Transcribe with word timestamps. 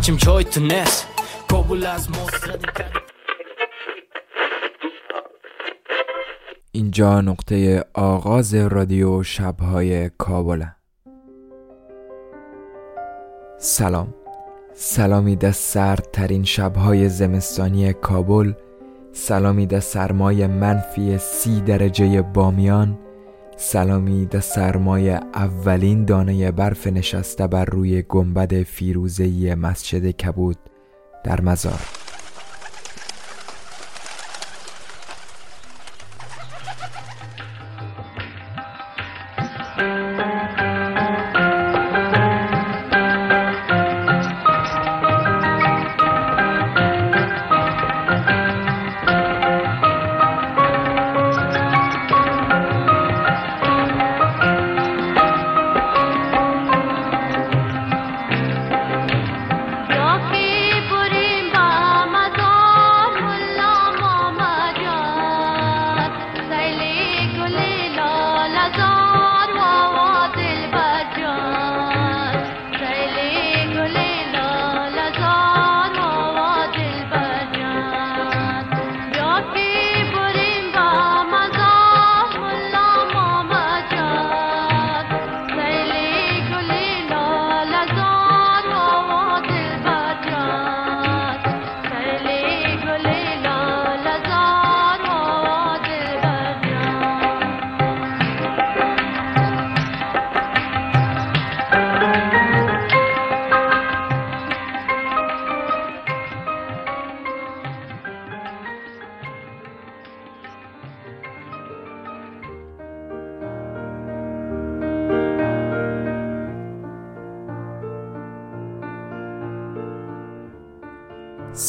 بچیم 0.00 0.16
چای 0.16 0.44
تو 0.44 0.60
نس 0.60 1.04
کابل 1.48 1.86
از 1.86 2.08
اینجا 6.72 7.20
نقطه 7.20 7.84
آغاز 7.94 8.54
رادیو 8.54 9.22
شبهای 9.22 10.10
کابل. 10.18 10.64
سلام. 13.58 14.14
سلامی 14.74 15.36
در 15.36 15.50
سردترین 15.50 16.44
شبهای 16.44 17.08
زمستانی 17.08 17.92
کابل. 17.92 18.52
سلامی 19.12 19.66
سرمای 19.80 20.46
منفی 20.46 21.18
سی 21.18 21.60
درجه 21.60 22.22
بامیان. 22.22 22.98
سلامی 23.62 24.26
در 24.26 24.40
سرمای 24.40 25.10
اولین 25.10 26.04
دانه 26.04 26.50
برف 26.50 26.86
نشسته 26.86 27.46
بر 27.46 27.64
روی 27.64 28.02
گنبد 28.02 28.62
فیروزهی 28.62 29.54
مسجد 29.54 30.10
کبود 30.10 30.56
در 31.24 31.40
مزار. 31.40 31.99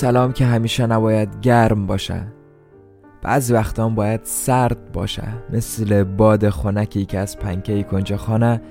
سلام 0.02 0.34
که 0.34 0.46
همیشه 0.46 0.86
نباید 0.86 1.40
گرم 1.42 1.86
باشه. 1.88 2.28
بعضی 3.22 3.54
وقتا 3.54 3.90
باید 3.90 4.20
سرد 4.24 4.92
باشه. 4.92 5.24
مثل 5.54 6.04
باد 6.04 6.50
خنکی 6.50 7.06
که 7.06 7.20
از 7.20 7.40
پنکه 7.40 7.84
کنج 7.84 8.16
خانه 8.16 8.62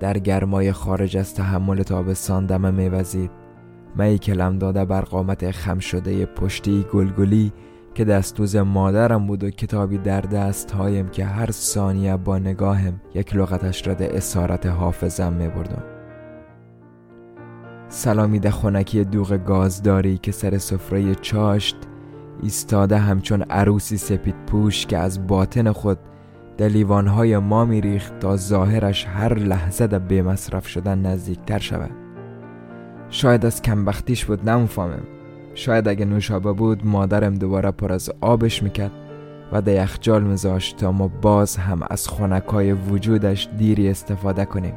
در 0.00 0.18
گرمای 0.18 0.72
خارج 0.72 1.16
از 1.16 1.34
تحمل 1.34 1.82
تابستان 1.82 2.46
دم 2.46 2.74
میوزید. 2.74 3.30
می 3.96 4.18
کلم 4.18 4.58
داده 4.58 4.84
بر 4.84 5.00
قامت 5.00 5.50
خم 5.50 5.78
شده 5.78 6.26
پشتی 6.26 6.86
گلگلی 6.92 7.52
که 7.94 8.04
دستوز 8.04 8.56
مادرم 8.56 9.26
بود 9.26 9.44
و 9.44 9.50
کتابی 9.50 9.98
در 9.98 10.20
دست 10.20 10.70
هایم 10.70 11.08
که 11.08 11.24
هر 11.24 11.50
ثانیه 11.50 12.16
با 12.16 12.38
نگاهم 12.38 13.00
یک 13.14 13.36
لغتش 13.36 13.86
را 13.86 13.94
اسارت 13.94 14.66
حافظم 14.66 15.32
می 15.32 15.48
بردم 15.48 15.93
سلامیده 17.94 18.50
خونکی 18.50 19.04
دوغ 19.04 19.44
گازداری 19.44 20.18
که 20.18 20.32
سر 20.32 20.58
سفره 20.58 21.14
چاشت 21.14 21.76
ایستاده 22.42 22.98
همچون 22.98 23.42
عروسی 23.42 23.96
سپید 23.96 24.34
پوش 24.46 24.86
که 24.86 24.98
از 24.98 25.26
باطن 25.26 25.72
خود 25.72 25.98
در 26.56 26.68
لیوانهای 26.68 27.38
ما 27.38 27.64
میریخت 27.64 28.18
تا 28.18 28.36
ظاهرش 28.36 29.06
هر 29.06 29.34
لحظه 29.34 29.86
در 29.86 29.98
به 29.98 30.22
مصرف 30.22 30.66
شدن 30.66 30.98
نزدیکتر 30.98 31.58
شود. 31.58 31.90
شاید 33.10 33.46
از 33.46 33.62
کمبختیش 33.62 34.24
بود 34.24 34.48
نمی‌فهمم 34.50 35.02
شاید 35.54 35.88
اگه 35.88 36.04
نوشابه 36.04 36.52
بود 36.52 36.86
مادرم 36.86 37.34
دوباره 37.34 37.70
پر 37.70 37.92
از 37.92 38.10
آبش 38.20 38.62
می‌کرد 38.62 38.92
و 39.52 39.62
در 39.62 39.82
یخجال 39.82 40.22
میذاشت 40.22 40.76
تا 40.76 40.92
ما 40.92 41.08
باز 41.08 41.56
هم 41.56 41.80
از 41.90 42.08
خونکای 42.08 42.72
وجودش 42.72 43.48
دیری 43.58 43.88
استفاده 43.88 44.44
کنیم. 44.44 44.74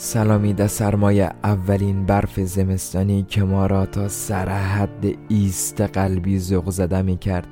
سلامی 0.00 0.52
در 0.52 0.66
سرمای 0.66 1.22
اولین 1.22 2.06
برف 2.06 2.40
زمستانی 2.40 3.22
که 3.22 3.42
ما 3.42 3.66
را 3.66 3.86
تا 3.86 4.08
سرحد 4.08 5.06
ایست 5.28 5.80
قلبی 5.80 6.38
زغ 6.38 6.70
زده 6.70 7.02
می 7.02 7.16
کرد 7.16 7.46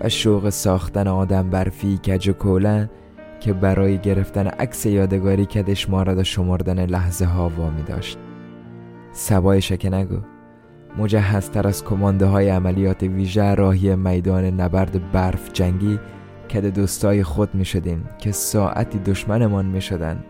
و 0.00 0.08
شوق 0.08 0.48
ساختن 0.48 1.08
آدم 1.08 1.50
برفی 1.50 1.98
کج 1.98 2.28
و 2.28 2.32
کولن 2.32 2.90
که 3.40 3.52
برای 3.52 3.98
گرفتن 3.98 4.46
عکس 4.46 4.86
یادگاری 4.86 5.46
کدش 5.46 5.88
ما 5.88 6.02
را 6.02 6.14
در 6.14 6.22
شمردن 6.22 6.86
لحظه 6.86 7.24
ها 7.24 7.48
وامی 7.48 7.82
داشت. 7.82 8.18
سبای 9.12 9.62
شکه 9.62 9.90
نگو. 9.90 10.18
مجهزتر 10.98 11.66
از 11.66 11.84
کمانده 11.84 12.26
های 12.26 12.48
عملیات 12.48 13.02
ویژه 13.02 13.54
راهی 13.54 13.96
میدان 13.96 14.44
نبرد 14.44 15.12
برف 15.12 15.52
جنگی 15.52 15.98
کد 16.50 16.66
دوستای 16.66 17.22
خود 17.22 17.54
می 17.54 17.64
شدیم 17.64 18.04
که 18.18 18.32
ساعتی 18.32 18.98
دشمنمان 18.98 19.66
می 19.66 19.80
شدن 19.80 20.24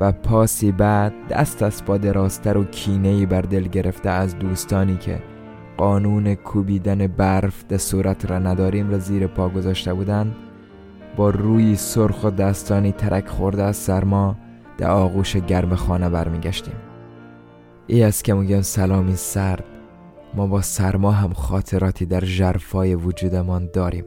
و 0.00 0.12
پاسی 0.12 0.72
بعد 0.72 1.12
دست 1.30 1.62
از 1.62 1.82
با 1.86 1.98
دراستر 1.98 2.56
و 2.56 2.64
کینهی 2.64 3.26
بر 3.26 3.40
دل 3.40 3.62
گرفته 3.62 4.10
از 4.10 4.38
دوستانی 4.38 4.96
که 4.96 5.22
قانون 5.76 6.34
کوبیدن 6.34 7.06
برف 7.06 7.64
ده 7.68 7.78
صورت 7.78 8.30
را 8.30 8.38
نداریم 8.38 8.90
را 8.90 8.98
زیر 8.98 9.26
پا 9.26 9.48
گذاشته 9.48 9.94
بودند 9.94 10.36
با 11.16 11.30
روی 11.30 11.76
سرخ 11.76 12.24
و 12.24 12.30
دستانی 12.30 12.92
ترک 12.92 13.28
خورده 13.28 13.62
از 13.62 13.76
سرما 13.76 14.36
در 14.78 14.90
آغوش 14.90 15.36
گرم 15.36 15.74
خانه 15.74 16.08
برمیگشتیم. 16.08 16.74
ای 17.86 18.02
است 18.02 18.24
که 18.24 18.34
میگم 18.34 18.60
سلامی 18.60 19.16
سرد 19.16 19.64
ما 20.34 20.46
با 20.46 20.60
سرما 20.60 21.10
هم 21.10 21.32
خاطراتی 21.32 22.06
در 22.06 22.20
جرفای 22.20 22.94
وجودمان 22.94 23.70
داریم. 23.72 24.04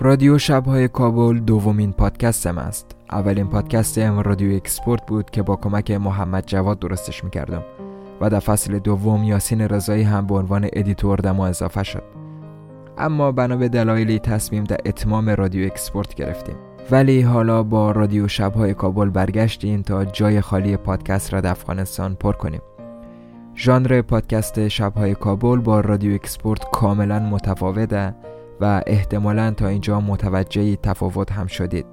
رادیو 0.00 0.38
شبهای 0.38 0.88
کابل 0.88 1.38
دومین 1.38 1.92
پادکستم 1.92 2.58
است. 2.58 2.96
اولین 3.10 3.46
پادکستم 3.46 4.18
رادیو 4.18 4.56
اکسپورت 4.56 5.06
بود 5.06 5.30
که 5.30 5.42
با 5.42 5.56
کمک 5.56 5.90
محمد 5.90 6.46
جواد 6.46 6.78
درستش 6.78 7.24
می‌کردم 7.24 7.62
و 8.20 8.30
در 8.30 8.38
فصل 8.38 8.78
دوم 8.78 9.24
یاسین 9.24 9.60
رضایی 9.60 10.02
هم 10.02 10.26
به 10.26 10.34
عنوان 10.34 10.68
editor 10.72 11.18
دم 11.18 11.40
اضافه 11.40 11.82
شد. 11.82 12.02
اما 12.98 13.32
بنا 13.32 13.56
به 13.56 13.68
دلایلی 13.68 14.18
تصمیم 14.18 14.64
در 14.64 14.76
اتمام 14.86 15.30
رادیو 15.30 15.66
اکسپورت 15.66 16.14
گرفتیم. 16.14 16.56
ولی 16.90 17.20
حالا 17.20 17.62
با 17.62 17.90
رادیو 17.90 18.28
شبهای 18.28 18.74
کابل 18.74 19.10
برگشتیم 19.10 19.82
تا 19.82 20.04
جای 20.04 20.40
خالی 20.40 20.76
پادکست 20.76 21.32
را 21.34 21.40
در 21.40 21.50
افغانستان 21.50 22.14
پر 22.14 22.32
کنیم. 22.32 22.60
ژانر 23.56 24.02
پادکست 24.02 24.68
شبهای 24.68 25.14
کابل 25.14 25.56
با 25.56 25.80
رادیو 25.80 26.14
اکسپورت 26.14 26.70
کاملا 26.70 27.18
متفاوته. 27.18 28.14
و 28.60 28.82
احتمالا 28.86 29.50
تا 29.50 29.68
اینجا 29.68 30.00
متوجه 30.00 30.76
تفاوت 30.76 31.32
هم 31.32 31.46
شدید. 31.46 31.86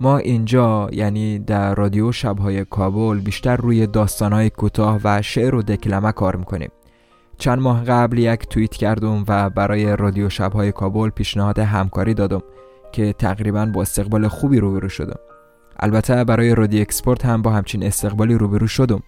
ما 0.00 0.18
اینجا 0.18 0.88
یعنی 0.92 1.38
در 1.38 1.74
رادیو 1.74 2.12
شبهای 2.12 2.64
کابل 2.64 3.18
بیشتر 3.18 3.56
روی 3.56 3.86
داستانهای 3.86 4.50
کوتاه 4.50 5.00
و 5.04 5.22
شعر 5.22 5.54
و 5.54 5.62
دکلمه 5.62 6.12
کار 6.12 6.36
می‌کنیم. 6.36 6.70
چند 7.38 7.58
ماه 7.58 7.84
قبل 7.84 8.18
یک 8.18 8.48
توییت 8.48 8.70
کردم 8.70 9.24
و 9.28 9.50
برای 9.50 9.96
رادیو 9.96 10.28
شبهای 10.28 10.72
کابل 10.72 11.08
پیشنهاد 11.08 11.58
همکاری 11.58 12.14
دادم 12.14 12.42
که 12.92 13.12
تقریبا 13.12 13.66
با 13.66 13.82
استقبال 13.82 14.28
خوبی 14.28 14.60
روبرو 14.60 14.88
شدم. 14.88 15.18
البته 15.78 16.24
برای 16.24 16.54
رادیو 16.54 16.80
اکسپورت 16.80 17.24
هم 17.24 17.42
با 17.42 17.50
همچین 17.50 17.82
استقبالی 17.82 18.34
روبرو 18.34 18.66
شدم 18.66 19.02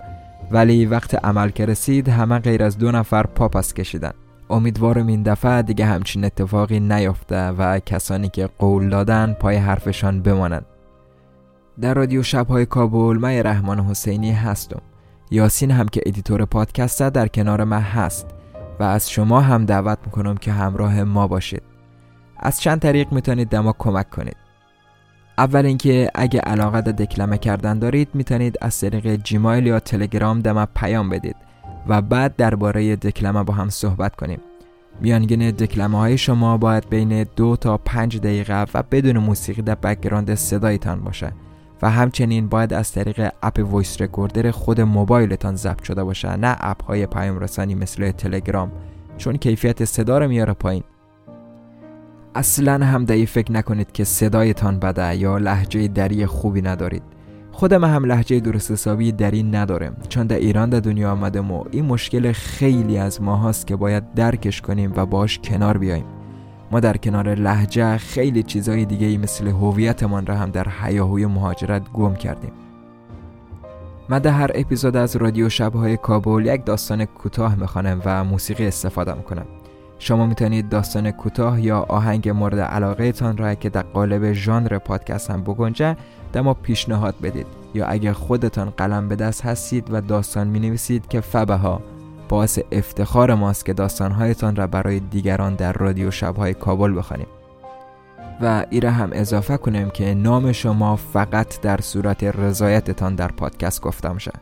ولی 0.50 0.86
وقت 0.86 1.24
عمل 1.24 1.50
که 1.50 1.66
رسید 1.66 2.08
همه 2.08 2.38
غیر 2.38 2.62
از 2.62 2.78
دو 2.78 2.92
نفر 2.92 3.22
پاپس 3.26 3.74
کشیدن. 3.74 4.12
امیدوارم 4.50 5.06
این 5.06 5.22
دفعه 5.22 5.62
دیگه 5.62 5.86
همچین 5.86 6.24
اتفاقی 6.24 6.80
نیفته 6.80 7.48
و 7.48 7.78
کسانی 7.78 8.28
که 8.28 8.48
قول 8.58 8.88
دادن 8.88 9.32
پای 9.32 9.56
حرفشان 9.56 10.22
بمانند. 10.22 10.66
در 11.80 11.94
رادیو 11.94 12.22
شبهای 12.22 12.66
کابل 12.66 13.18
من 13.18 13.42
رحمان 13.42 13.80
حسینی 13.80 14.32
هستم. 14.32 14.80
یاسین 15.30 15.70
هم 15.70 15.88
که 15.88 16.00
editor 16.06 16.44
پادکست 16.44 17.02
در 17.02 17.28
کنار 17.28 17.64
من 17.64 17.80
هست 17.80 18.26
و 18.80 18.82
از 18.82 19.10
شما 19.10 19.40
هم 19.40 19.64
دعوت 19.64 19.98
می‌کنم 20.04 20.36
که 20.36 20.52
همراه 20.52 21.04
ما 21.04 21.26
باشید. 21.26 21.62
از 22.36 22.60
چند 22.60 22.80
طریق 22.80 23.12
می‌تونید 23.12 23.48
دما 23.48 23.74
کمک 23.78 24.10
کنید. 24.10 24.36
اول 25.38 25.66
اینکه 25.66 26.10
اگه 26.14 26.40
علاقه 26.40 26.80
دکلمه 26.80 27.38
کردن 27.38 27.78
دارید 27.78 28.08
می‌تونید 28.14 28.58
از 28.60 28.80
طریق 28.80 29.16
Gmail 29.16 29.66
یا 29.66 29.80
تلگرام 29.80 30.40
دما 30.40 30.66
پیام 30.74 31.08
بدید. 31.08 31.36
و 31.88 32.02
بعد 32.02 32.36
درباره 32.36 32.96
دکلمه 32.96 33.42
با 33.42 33.54
هم 33.54 33.68
صحبت 33.68 34.16
کنیم. 34.16 34.40
میانگین 35.00 35.50
دکلمه 35.50 35.98
های 35.98 36.18
شما 36.18 36.56
باید 36.58 36.88
بین 36.88 37.26
دو 37.36 37.56
تا 37.56 37.78
پنج 37.78 38.18
دقیقه 38.18 38.66
و 38.74 38.82
بدون 38.90 39.18
موسیقی 39.18 39.62
در 39.62 39.74
background 39.74 40.34
صدایتان 40.34 41.00
باشه 41.00 41.32
و 41.82 41.90
همچنین 41.90 42.48
باید 42.48 42.72
از 42.72 42.92
طریق 42.92 43.32
اپ 43.42 43.58
voice 43.70 44.02
recorder 44.02 44.50
خود 44.50 44.80
موبایلتان 44.80 45.56
ضبط 45.56 45.82
شده 45.82 46.04
باشه 46.04 46.36
نه 46.36 46.56
اپ 46.60 46.84
های 46.84 47.06
پیام 47.06 47.38
رسانی 47.38 47.74
مثل 47.74 48.10
تلگرام 48.10 48.72
چون 49.16 49.36
کیفیت 49.36 49.84
صدا 49.84 50.18
رو 50.18 50.28
میاره 50.28 50.52
پایین. 50.52 50.82
اصلا 52.34 52.86
هم 52.86 53.04
د 53.04 53.15
ای 53.15 53.26
فکر 53.26 53.52
نکنید 53.52 53.92
که 53.92 54.04
صدایتان 54.04 54.78
بده 54.78 55.16
یا 55.16 55.38
لهجه 55.38 55.88
دری 55.88 56.26
خوبی 56.26 56.62
ندارید. 56.62 57.02
خودم 57.58 57.84
هم 57.84 58.04
لحجه 58.04 58.40
درست 58.40 58.70
حسابی 58.70 59.12
دری 59.12 59.42
ندارم. 59.42 59.96
چون 60.08 60.26
در 60.26 60.36
ایران 60.36 60.70
در 60.70 60.80
دنیا 60.80 61.12
آمدم 61.12 61.50
و 61.50 61.64
این 61.70 61.84
مشکل 61.84 62.32
خیلی 62.32 62.98
از 62.98 63.22
ما 63.22 63.36
هاست 63.36 63.66
که 63.66 63.76
باید 63.76 64.14
درکش 64.14 64.60
کنیم 64.60 64.92
و 64.96 65.06
باش 65.06 65.38
کنار 65.38 65.78
بیاییم. 65.78 66.04
ما 66.70 66.80
در 66.80 66.96
کنار 66.96 67.34
لحجه 67.34 67.96
خیلی 67.96 68.42
چیزهای 68.42 68.84
دیگه 68.84 69.06
ای 69.06 69.16
مثل 69.16 69.46
هویتمان 69.46 70.26
را 70.26 70.36
هم 70.36 70.50
در 70.50 70.68
حیاهوی 70.68 71.26
مهاجرت 71.26 71.92
گم 71.92 72.14
کردیم. 72.14 72.52
من 74.08 74.18
در 74.18 74.30
هر 74.30 74.50
اپیزود 74.54 74.96
از 74.96 75.16
رادیو 75.16 75.48
شبهای 75.48 75.96
کابل 75.96 76.46
یک 76.46 76.64
داستان 76.64 77.04
کوتاه 77.04 77.54
می‌خوانم 77.54 78.02
و 78.04 78.24
موسیقی 78.24 78.66
استفاده 78.66 79.14
می‌کنم. 79.14 79.46
شما 79.98 80.26
می‌تونید 80.26 80.68
داستان 80.68 81.10
کوتاه 81.10 81.60
یا 81.60 81.86
آهنگ 81.88 82.28
مورد 82.28 82.58
علاقه 82.58 83.12
تان 83.12 83.36
را 83.36 83.54
که 83.54 83.70
در 83.70 83.82
قالب 83.82 84.32
ژانر 84.32 84.78
پادکست 84.78 85.30
هم 85.30 85.42
بگنجه 85.42 85.96
در 86.32 86.40
ما 86.40 86.54
پیشنهاد 86.54 87.14
بدید. 87.22 87.46
یا 87.74 87.86
اگر 87.86 88.12
خودتان 88.12 88.70
قلم 88.70 89.08
به 89.08 89.16
دست 89.16 89.44
هستید 89.44 89.88
و 89.90 90.00
داستان 90.00 90.46
می 90.46 90.60
نویسید 90.60 91.08
که 91.08 91.20
فبه 91.20 91.54
ها 91.54 91.80
باعث 92.28 92.58
افتخار 92.72 93.34
ماست 93.34 93.64
که 93.64 93.72
داستانهایتان 93.72 94.56
را 94.56 94.66
برای 94.66 95.00
دیگران 95.00 95.54
در 95.54 95.72
رادیو 95.72 96.10
شبهای 96.10 96.54
کابل 96.54 96.98
بخوانیم. 96.98 97.26
و 98.40 98.64
ایره 98.70 98.90
هم 98.90 99.10
اضافه 99.12 99.56
کنیم 99.56 99.90
که 99.90 100.14
نام 100.14 100.52
شما 100.52 100.96
فقط 100.96 101.60
در 101.60 101.80
صورت 101.80 102.24
رضایتتان 102.24 103.14
در 103.14 103.28
پادکست 103.28 103.80
گفتم 103.80 104.14
میشه. 104.14 104.32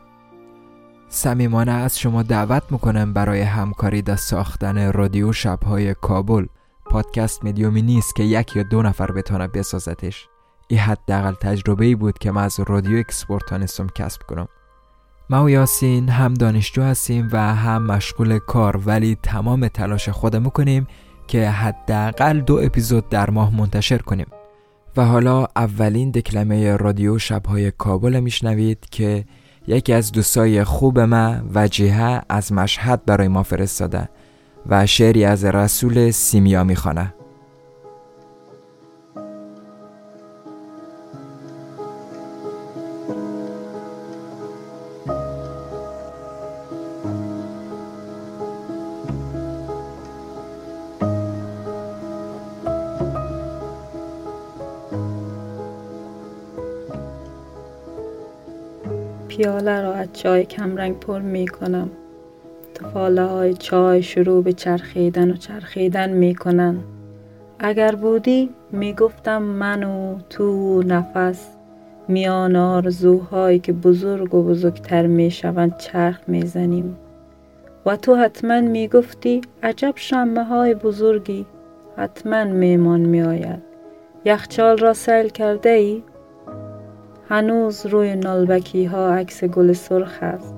صمیمانه 1.09 1.71
از 1.71 1.99
شما 1.99 2.23
دعوت 2.23 2.63
می‌کنم 2.69 3.13
برای 3.13 3.41
همکاری 3.41 4.01
در 4.01 4.15
ساختن 4.15 4.91
رادیو 4.91 5.33
شبهای 5.33 5.93
کابل. 5.93 6.45
پادکست 6.85 7.45
مدیومی 7.45 7.81
نیست 7.81 8.15
که 8.15 8.23
یک 8.23 8.55
یا 8.55 8.63
دو 8.63 8.81
نفر 8.81 9.11
بتونه 9.11 9.47
بسازتش. 9.47 10.27
این 10.67 10.79
حداقل 10.79 11.33
تجربه 11.33 11.85
ای 11.85 11.95
بود 11.95 12.17
که 12.17 12.31
من 12.31 12.43
از 12.43 12.59
رادیو 12.67 12.97
اکسپورت 12.97 13.45
تانستم 13.45 13.87
کسب 13.95 14.21
کنم. 14.21 14.47
ما 15.29 15.43
و 15.43 15.49
یاسین 15.49 16.09
هم 16.09 16.33
دانشجو 16.33 16.83
هستیم 16.83 17.29
و 17.31 17.55
هم 17.55 17.83
مشغول 17.83 18.39
کار 18.39 18.77
ولی 18.85 19.17
تمام 19.23 19.67
تلاش 19.67 20.09
خودمو 20.09 20.43
می‌کنیم 20.43 20.87
که 21.27 21.49
حداقل 21.49 22.39
دو 22.39 22.59
اپیزود 22.63 23.09
در 23.09 23.29
ماه 23.29 23.55
منتشر 23.55 23.97
کنیم. 23.97 24.27
و 24.97 25.05
حالا 25.05 25.47
اولین 25.55 26.11
دکلمه 26.11 26.75
رادیو 26.75 27.19
شبهای 27.19 27.71
کابل 27.71 28.19
میشنوید 28.19 28.85
که 28.91 29.25
یکی 29.67 29.93
از 29.93 30.11
دوستای 30.11 30.63
خوب 30.63 30.99
ما 30.99 31.35
وجیه 31.55 32.21
از 32.29 32.51
مشهد 32.51 33.05
برای 33.05 33.27
ما 33.27 33.43
فرستاده 33.43 34.09
و 34.69 34.85
شعری 34.85 35.25
از 35.25 35.45
رسول 35.45 36.11
سیمیا 36.11 36.63
می‌خوانه 36.63 37.13
چای 60.27 60.45
کمرنگ 60.45 60.99
پر 60.99 61.19
می 61.19 61.47
کنم 61.47 61.89
تفاله 62.73 63.25
های 63.25 63.53
چای 63.53 64.03
شروع 64.03 64.43
به 64.43 64.53
چرخیدن 64.53 65.31
و 65.31 65.35
چرخیدن 65.35 66.09
می 66.09 66.35
کنن. 66.35 66.79
اگر 67.59 67.95
بودی 67.95 68.49
می 68.71 68.93
گفتم 68.93 69.41
من 69.41 69.83
و 69.83 70.19
تو 70.29 70.83
نفس 70.83 71.47
میان 72.07 72.55
آرزوهایی 72.55 73.59
که 73.59 73.73
بزرگ 73.73 74.33
و 74.33 74.43
بزرگتر 74.43 75.07
می 75.07 75.31
شوند 75.31 75.77
چرخ 75.77 76.19
می 76.27 76.41
زنیم 76.41 76.97
و 77.85 77.95
تو 77.95 78.15
حتما 78.15 78.61
می 78.61 78.87
گفتی 78.87 79.41
عجب 79.63 79.93
شمه 79.95 80.43
های 80.43 80.75
بزرگی 80.75 81.45
حتما 81.97 82.43
میمان 82.43 82.99
می 82.99 83.21
آید 83.21 83.61
یخچال 84.25 84.77
را 84.77 84.93
سیل 84.93 85.29
کرده 85.29 85.69
ای؟ 85.69 86.03
هنوز 87.29 87.85
روی 87.85 88.15
نالبکی 88.15 88.85
ها 88.85 89.13
عکس 89.13 89.43
گل 89.43 89.73
سرخ 89.73 90.17
است 90.21 90.55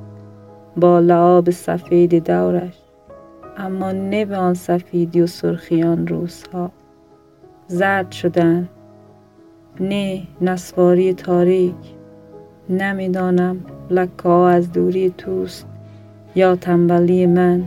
با 0.78 1.00
لعاب 1.00 1.50
سفید 1.50 2.28
دورش. 2.28 2.74
اما 3.58 3.92
نه 3.92 4.26
به 4.26 4.38
آن 4.38 4.54
سفیدی 4.54 5.22
و 5.22 5.28
سرخیان 5.28 6.08
روزها. 6.08 6.72
زرد 7.68 8.12
شدن. 8.12 8.70
نه 9.80 10.22
نسواری 10.42 11.14
تاریک. 11.14 11.76
نمی‌دانم 12.70 13.58
لکه 13.90 14.30
از 14.30 14.72
دوری 14.72 15.14
توست 15.18 15.66
یا 16.36 16.56
تنبلی 16.56 17.26
من. 17.26 17.64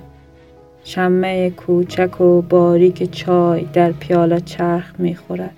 شمه 0.84 1.50
کوچک 1.50 2.20
و 2.20 2.42
باریک 2.42 3.10
چای 3.10 3.64
در 3.64 3.92
پیاله 3.92 4.40
چرخ 4.40 4.94
می‌خورد. 4.98 5.54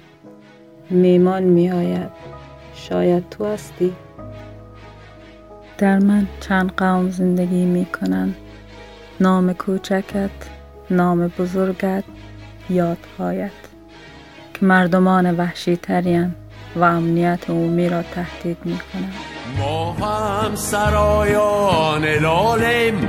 میمان 0.90 1.42
میآید. 1.42 2.10
شاید 2.75 3.28
تو 3.31 3.45
هستی. 3.45 3.93
در 5.78 5.99
من 5.99 6.26
چند 6.40 6.73
قوم 6.76 7.11
زندگی 7.11 7.64
می 7.64 7.85
کنند 7.85 8.37
نام 9.21 9.52
کوچکت 9.52 10.31
نام 10.90 11.28
بزرگت 11.28 12.04
یادهایت 12.71 13.50
که 14.54 14.66
مردمان 14.66 15.37
وحشی 15.37 15.76
ترین 15.76 16.35
و 16.76 16.83
امنیت 16.83 17.50
عمومی 17.50 17.88
را 17.88 18.02
تهدید 18.02 18.59
می 18.64 18.78
کنند 18.93 19.14
ما 19.59 19.93
هم 19.93 20.54
سرایان 20.54 22.04
لالیم 22.04 23.09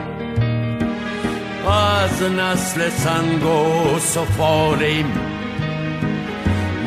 از 1.68 2.24
نسل 2.24 2.90
سنگ 2.90 3.44
و 3.44 4.00
سفالیم. 4.00 5.06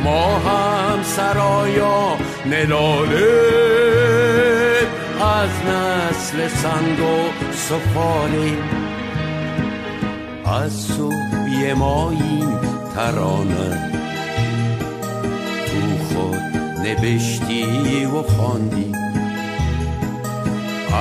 ما 0.05 0.39
هم 0.39 1.03
سرایا 1.03 2.18
نلاله 2.51 3.59
از 5.21 5.51
نسل 5.69 6.49
سنگ 6.49 7.01
و 7.01 7.53
سفالی 7.53 8.57
از 10.47 10.73
سوی 10.73 11.75
ما 11.75 12.11
این 12.11 12.59
ترانه. 12.95 13.91
تو 15.67 16.05
خود 16.05 16.37
نبشتی 16.87 18.05
و 18.05 18.23
خواندی. 18.23 18.93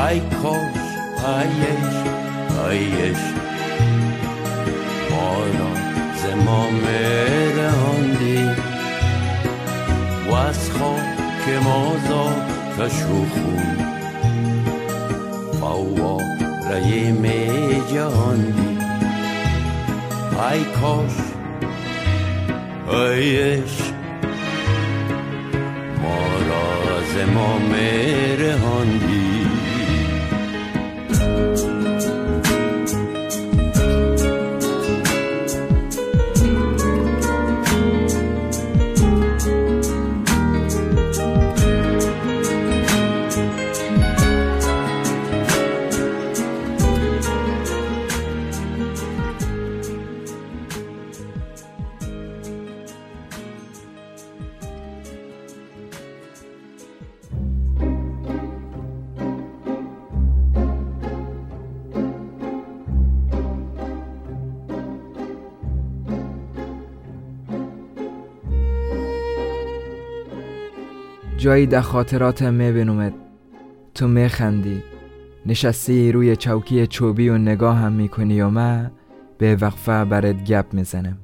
ای 0.10 0.20
کاش 0.20 0.88
ایش 1.26 1.98
ایش 2.70 3.18
ما 5.12 5.38
را 5.60 5.74
زما 6.16 6.70
مرهاندی 6.70 8.50
و 10.30 10.34
از 10.34 10.70
خاک 11.48 11.64
ما 11.64 11.94
تا 12.78 12.90
شوخون. 12.90 13.78
فواره 15.60 17.12
می 17.12 17.82
جهاندی 17.94 18.78
ای 20.52 20.64
کاش 20.64 21.12
ایش 22.94 23.76
ما 26.02 26.20
را 26.50 27.02
زما 27.16 27.58
مرهاندی 27.58 29.17
جایی 71.48 71.66
در 71.66 71.82
خاطراتم 71.82 72.54
میبینومت 72.54 73.14
تو 73.96 74.08
میخندی 74.08 74.84
نشستی 75.46 76.12
روی 76.12 76.36
چوکی 76.36 76.88
چوبی 76.88 77.30
و 77.30 77.38
نگاه 77.38 77.78
هم 77.78 77.92
می‌کنی 77.92 78.42
و 78.42 78.50
من 78.50 78.92
به 79.38 79.56
وقفه 79.56 80.06
برات 80.06 80.44
گپ 80.44 80.66
می‌زنم. 80.74 81.18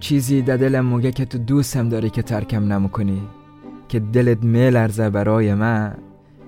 چیزی 0.00 0.42
در 0.42 0.56
دلم 0.56 0.84
موگه 0.84 1.12
که 1.12 1.24
تو 1.24 1.38
دوستم 1.38 1.88
داری 1.88 2.10
که 2.10 2.22
ترکم 2.22 2.72
نمکنی 2.72 3.22
که 3.88 4.00
دلت 4.00 4.44
میلرزه 4.44 5.10
برای 5.10 5.54
من. 5.54 5.94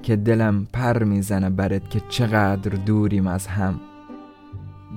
که 0.03 0.17
دلم 0.17 0.67
پر 0.73 1.05
می‌زنه 1.05 1.51
برات 1.51 1.91
که 1.91 2.01
چقدر 2.09 2.71
دوریم 2.71 3.27
از 3.27 3.47
هم. 3.47 3.81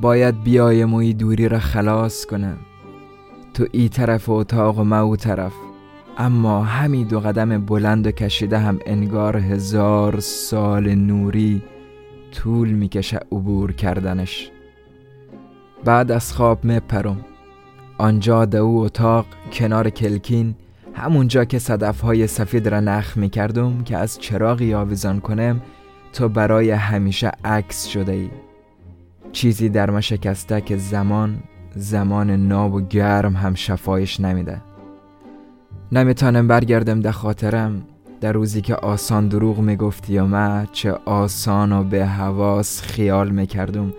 باید 0.01 0.43
بیایم 0.43 0.93
و 0.93 0.97
ای 0.97 1.13
دوری 1.13 1.49
را 1.49 1.59
خلاص 1.59 2.25
کنم. 2.25 2.57
تو 3.53 3.65
ای 3.71 3.89
طرف 3.89 4.29
اتاق 4.29 4.79
و 4.79 4.83
ما 4.83 4.99
او 4.99 5.15
طرف. 5.15 5.53
اما 6.17 6.63
همین 6.63 7.07
دو 7.07 7.19
قدم 7.19 7.65
بلند 7.65 8.07
و 8.07 8.11
کشیده 8.11 8.59
هم 8.59 8.79
انگار 8.85 9.37
هزار 9.37 10.19
سال 10.19 10.95
نوری 10.95 11.61
طول 12.31 12.69
می‌کشه 12.69 13.19
عبور 13.31 13.71
کردنش. 13.71 14.51
بعد 15.85 16.11
از 16.11 16.33
خواب 16.33 16.65
میپرم. 16.65 17.25
آنجا 17.97 18.45
دو 18.45 18.65
اتاق 18.65 19.25
کنار 19.53 19.89
کلکین 19.89 20.55
همونجا 20.93 21.45
که 21.45 21.59
صدف 21.59 22.01
های 22.01 22.27
سفید 22.27 22.67
را 22.67 22.79
نخ 22.79 23.17
می‌کردم 23.17 23.83
که 23.83 23.97
از 23.97 24.19
چراغی 24.19 24.73
آویزان 24.73 25.19
کنم 25.19 25.61
تو 26.13 26.29
برای 26.29 26.71
همیشه 26.71 27.31
عکس 27.45 27.85
شده 27.85 28.11
ای. 28.11 28.29
چیزی 29.31 29.69
در 29.69 29.89
ما 29.89 30.01
شکسته 30.01 30.61
که 30.61 30.77
زمان 30.77 31.43
زمان 31.75 32.31
ناب 32.31 32.73
و 32.73 32.81
گرم 32.81 33.35
هم 33.35 33.55
شفایش 33.55 34.19
نمیده. 34.19 34.61
نمیتانم 35.93 36.47
برگردم 36.47 36.99
در 36.99 37.11
خاطرم. 37.11 37.81
در 38.21 38.31
روزی 38.31 38.61
که 38.61 38.75
آسان 38.75 39.27
دروغ 39.27 39.59
می‌گفتی 39.59 40.17
و 40.17 40.25
من 40.25 40.67
چه 40.71 40.91
آسان 41.05 41.71
و 41.71 41.83
به 41.83 42.05
حواس 42.05 42.81
خیال 42.81 43.29
می‌کردم. 43.29 43.93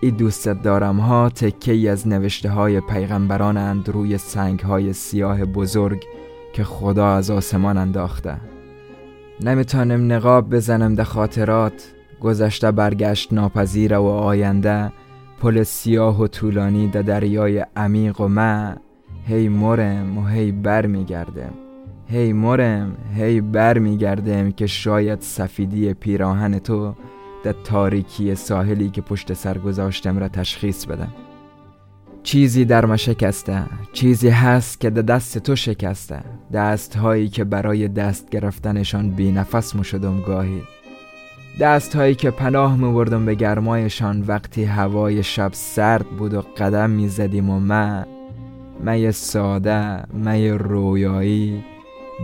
ای 0.00 0.10
دوستت 0.10 0.62
دارم 0.62 1.00
ها 1.00 1.28
تکه 1.28 1.72
ای 1.72 1.88
از 1.88 2.08
نوشته 2.08 2.50
های 2.50 2.80
پیغمبران 2.80 3.56
اند 3.56 3.88
روی 3.88 4.18
سنگ 4.18 4.60
های 4.60 4.92
سیاه 4.92 5.44
بزرگ 5.44 6.04
که 6.52 6.64
خدا 6.64 7.08
از 7.08 7.30
آسمان 7.30 7.76
انداخته. 7.76 8.36
نمیتانم 9.40 10.12
نقاب 10.12 10.50
بزنم 10.50 10.94
در 10.94 11.04
خاطرات. 11.04 11.92
گذشته 12.20 12.70
برگشت 12.70 13.32
ناپذیر 13.32 13.98
و 13.98 14.04
آینده. 14.04 14.92
پل 15.42 15.62
سیاه 15.62 16.22
و 16.22 16.26
طولانی 16.26 16.88
در 16.88 17.02
دریای 17.02 17.64
عمیق 17.76 18.20
و 18.20 18.28
من. 18.28 18.76
هی 19.28 19.48
مرم 19.48 20.18
و 20.18 20.26
هی 20.26 20.52
بر 20.52 20.86
میگردم 20.86 21.52
هی 22.08 22.32
مرم 22.32 22.96
هی 23.16 23.40
بر 23.40 23.78
میگردم 23.78 24.50
که 24.50 24.66
شاید 24.66 25.20
سفیدی 25.20 25.94
پیراهن 25.94 26.58
تو 26.58 26.94
در 27.44 27.54
تاریکی 27.64 28.34
ساحلی 28.34 28.90
که 28.90 29.00
پشت 29.00 29.32
سر 29.32 29.58
گذاشتم 29.58 30.18
را 30.18 30.28
تشخیص 30.28 30.86
بدم. 30.86 31.12
چیزی 32.22 32.64
در 32.64 32.84
ما 32.84 32.96
شکسته 32.96 33.62
چیزی 33.92 34.28
هست 34.28 34.80
که 34.80 34.90
در 34.90 35.02
دست 35.02 35.38
تو 35.38 35.56
شکسته. 35.56 36.20
دست 36.52 36.96
هایی 36.96 37.28
که 37.28 37.44
برای 37.44 37.88
دست 37.88 38.30
گرفتنشان 38.30 39.10
بی 39.10 39.32
نفس 39.32 39.76
مو 39.76 39.82
شدم 39.82 40.20
گاهی. 40.20 40.62
دست 41.60 41.96
هایی 41.96 42.14
که 42.14 42.30
پناه 42.30 42.76
می 42.76 43.04
به 43.26 43.34
گرمایشان 43.34 44.24
وقتی 44.26 44.64
هوای 44.64 45.22
شب 45.22 45.50
سرد 45.52 46.06
بود 46.06 46.34
و 46.34 46.40
قدم 46.40 46.90
می 46.90 47.08
زدیم 47.08 47.50
و 47.50 47.60
من 47.60 48.15
می 48.80 49.12
ساده 49.12 50.02
می 50.12 50.50
رویایی. 50.50 51.64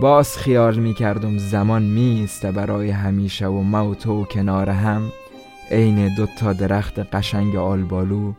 باز 0.01 0.37
خیال 0.37 0.75
می 0.75 0.93
کردم 0.93 1.37
زمان 1.37 1.83
میسته 1.83 2.51
برای 2.51 2.89
همیشه 2.89 3.47
و 3.47 3.61
موت 3.61 4.07
و 4.07 4.23
کنار 4.23 4.69
هم. 4.69 5.01
عین 5.71 6.15
دو 6.15 6.25
تا 6.25 6.53
درخت 6.53 6.99
قشنگ 6.99 7.55
آلبالو 7.55 8.33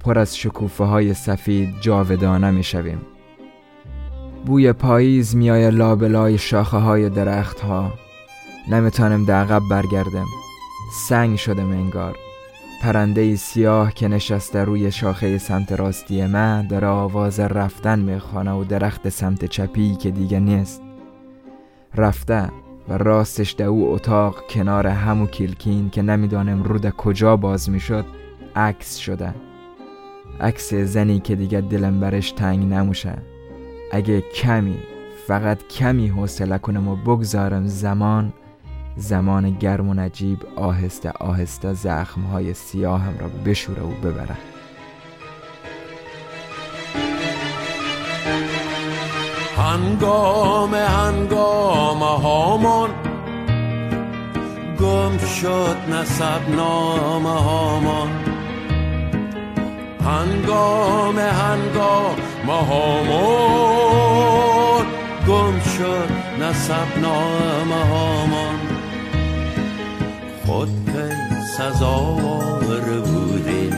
پر 0.00 0.18
از 0.18 0.36
شکوفه 0.36 0.84
های 0.84 1.14
سفید 1.14 1.74
جاودانه 1.80 2.50
می 2.50 2.62
شویم. 2.62 3.00
بوی 4.46 4.72
پاییز 4.72 5.36
میای 5.36 5.70
لابلای 5.70 6.38
شاخه 6.38 6.76
های 6.76 7.08
درخت 7.08 7.60
ها 7.60 7.92
نمی‌تونم 8.70 9.24
در 9.24 9.42
عقب 9.42 9.62
برگردم. 9.70 10.26
سنگ 11.08 11.36
شدم 11.36 11.70
انگار. 11.70 12.23
پرنده 12.84 13.36
سیاه 13.36 13.94
که 13.94 14.08
نشسته 14.08 14.64
روی 14.64 14.92
شاخه 14.92 15.38
سمت 15.38 15.72
راستی 15.72 16.26
من 16.26 16.66
داره 16.66 16.86
آواز 16.86 17.40
رفتن 17.40 17.98
می‌خوانه 17.98 18.52
و 18.52 18.64
درخت 18.64 19.08
سمت 19.08 19.44
چپی 19.44 19.94
که 19.94 20.10
دیگه 20.10 20.40
نیست. 20.40 20.82
رفته 21.94 22.48
و 22.88 22.98
راستش 22.98 23.54
ده 23.58 23.64
او 23.64 23.94
اتاق 23.94 24.46
کنار 24.50 24.86
همو 24.86 25.26
کیلکین 25.26 25.90
که 25.90 26.02
نمی‌دانم 26.02 26.62
رو 26.62 26.78
ده 26.78 26.90
کجا 26.90 27.36
باز 27.36 27.70
می‌شد 27.70 28.04
عکس 28.56 28.96
شده. 28.96 29.34
عکس 30.40 30.74
زنی 30.74 31.20
که 31.20 31.36
دیگه 31.36 31.60
دلم 31.60 32.00
برش 32.00 32.32
تنگ 32.32 32.72
نموشه. 32.72 33.18
اگه 33.92 34.20
کمی 34.20 34.76
فقط 35.26 35.66
کمی 35.68 36.08
حوصله 36.08 36.58
کنم 36.58 36.88
و 36.88 36.96
بگذارم 36.96 37.66
زمان 37.66 38.32
زمان 38.96 39.50
گرم 39.50 39.88
و 39.88 39.94
نجیب 39.94 40.38
آهسته 40.56 41.10
آهسته 41.10 41.72
زخمهای 41.72 42.54
سیاهم 42.54 43.18
را 43.18 43.28
بشوره 43.28 43.82
و 43.82 43.90
ببره 43.90 44.36
هنگام 49.56 50.74
هنگام 50.74 51.98
هامان 51.98 52.90
گم 54.80 55.18
شد 55.18 55.76
نسب 55.88 56.48
نام 56.56 57.26
هامان. 57.26 58.08
هنگام 60.04 61.18
هنگام 61.18 62.16
هامان 62.46 63.76
گم 65.28 65.60
شد 65.60 66.08
نسب 66.40 66.98
نام 67.02 67.72
هامان. 67.72 68.63
خود 70.54 70.68
کی 70.68 71.44
سزاوار 71.56 73.00
بودیم. 73.00 73.72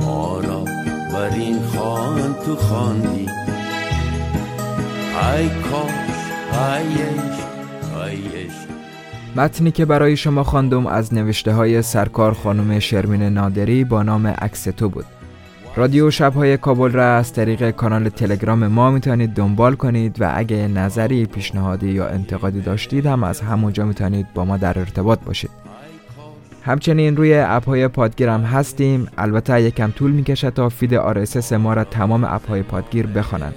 حالا 0.00 0.64
بر 1.12 1.34
این 1.34 1.58
خان 1.62 2.34
تو 2.46 2.56
خاندی 2.56 3.26
ای 5.36 5.48
کاش 5.48 6.18
ایش 6.62 7.38
ایش 8.06 8.52
متنی 9.36 9.70
که 9.70 9.84
برای 9.84 10.16
شما 10.16 10.44
خواندم 10.44 10.86
از 10.86 11.14
نوشته 11.14 11.52
های 11.52 11.82
سرکار 11.82 12.32
خانم 12.32 12.78
شرمین 12.78 13.22
نادری 13.22 13.84
با 13.84 14.02
نام 14.02 14.26
عکس 14.26 14.64
تو 14.64 14.88
بود. 14.88 15.17
رادیو 15.78 16.10
شبهای 16.10 16.56
کابل 16.56 16.90
را 16.90 17.16
از 17.16 17.32
طریق 17.32 17.70
کانال 17.70 18.08
تلگرام 18.08 18.66
ما 18.66 18.90
می‌تونید 18.90 19.34
دنبال 19.34 19.74
کنید 19.74 20.16
و 20.20 20.32
اگه 20.34 20.68
نظری، 20.68 21.26
پیشنهادی 21.26 21.90
یا 21.90 22.06
انتقادی 22.06 22.60
داشتید 22.60 23.06
هم 23.06 23.24
از 23.24 23.40
همونجا 23.40 23.84
می‌تونید 23.84 24.26
با 24.34 24.44
ما 24.44 24.56
در 24.56 24.78
ارتباط 24.78 25.18
باشید. 25.26 25.50
همچنین 26.62 27.16
روی 27.16 27.34
app 27.38 27.64
های 27.64 27.88
پادگیر 27.88 28.28
هم 28.28 28.40
هستیم 28.40 29.08
البته 29.18 29.62
یکم 29.62 29.90
طول 29.90 30.10
می‌کشه 30.10 30.50
تا 30.50 30.68
feed 30.68 30.94
RSS 30.94 31.52
ما 31.52 31.74
را 31.74 31.84
تمام 31.84 32.24
app 32.24 32.48
های 32.48 32.62
پادگیر 32.62 33.06
بخوانند. 33.06 33.54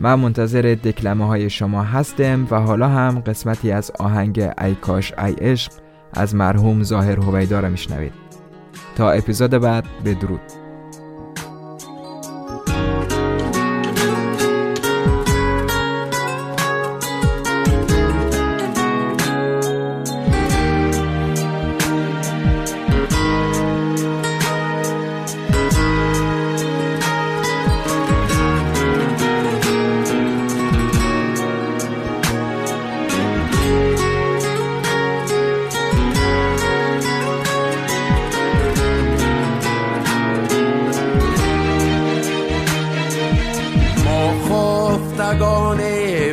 من 0.00 0.14
منتظر 0.14 0.76
دکلمه 0.84 1.26
های 1.26 1.50
شما 1.50 1.82
هستم 1.82 2.46
و 2.50 2.60
حالا 2.60 2.88
هم 2.88 3.20
قسمتی 3.26 3.72
از 3.72 3.90
آهنگ 3.98 4.50
ای 4.60 4.74
کاش 4.74 5.12
ای 5.18 5.32
عشق 5.32 5.72
از 6.12 6.34
مرحوم 6.34 6.82
ظاهر 6.82 7.16
هویدا 7.16 7.60
را 7.60 7.68
میشنوید. 7.68 8.12
تا 8.96 9.10
اپیزود 9.10 9.50
بعد 9.50 9.84
بدرود. 10.04 10.63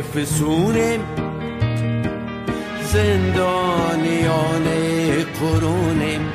فسونیم 0.02 1.00
زندانیان 2.92 4.64
قرونیم 5.40 6.32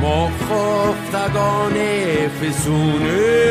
ما 0.00 0.28
خفتگان 0.28 1.74
فسونه 2.28 3.46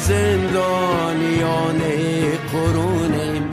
زندانیان 0.00 1.80
قرونیم 2.52 3.50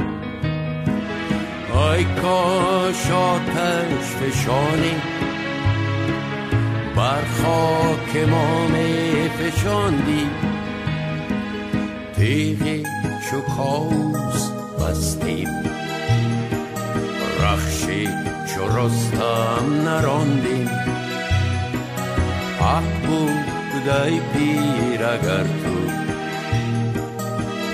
ای 1.73 2.03
کاش 2.03 3.11
آتش 3.11 4.05
فشانیم 4.19 5.01
بر 6.95 7.23
خاک 7.43 8.29
ما 8.29 8.67
می 8.67 10.48
فشاندیم 12.19 12.57
تیغی 12.57 12.83
چو 13.29 13.41
کاوس 13.41 14.51
بستیم. 14.79 15.47
رخشی 17.43 18.07
چو 18.45 18.77
رستم 18.77 19.87
نراندیم. 19.87 20.69
حق 22.59 23.07
بود 23.07 23.89
ای 23.89 24.19
پیر 24.19 25.05
اگر 25.05 25.43
تو 25.43 25.79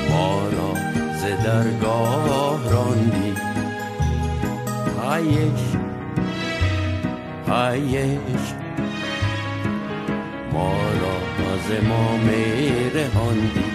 ما 0.09 0.41
را 0.49 0.73
ز 1.13 1.43
درگاه 1.45 2.71
راندی. 2.71 3.33
ایش 5.11 5.75
ایش 7.71 8.53
ما 10.53 10.73
را 11.01 11.15
از 11.53 11.83
ما 11.87 12.17
میرهاندی 12.17 13.74